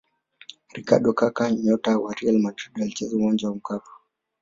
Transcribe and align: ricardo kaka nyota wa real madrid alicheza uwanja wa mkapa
ricardo 0.73 1.13
kaka 1.13 1.51
nyota 1.51 1.97
wa 1.97 2.13
real 2.13 2.39
madrid 2.39 2.81
alicheza 2.81 3.17
uwanja 3.17 3.49
wa 3.49 3.55
mkapa 3.55 3.91